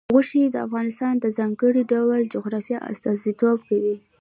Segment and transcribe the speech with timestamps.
[0.13, 3.95] غوښې د افغانستان د ځانګړي ډول جغرافیه استازیتوب کوي.